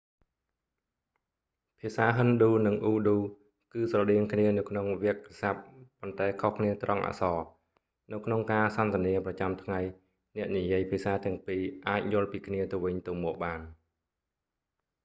[1.79, 3.17] ភាសាហិណ្ឌូ និងអ៊ូឌូ
[3.73, 5.61] គឺស្រដៀងគ្នានៅក្នុងវាក្យស័ព្ទ
[5.99, 7.37] ប៉ុន្តែខុសគ្នាត្រង់អក្សរ
[8.11, 9.79] នៅក្នុងការសន្ទនាប្រចាំថ្ងៃ
[10.37, 13.59] អ្នកនិយាយភាសាទាំងពីរអាចយល់ពីគ្នាទៅវិញទៅមកបាន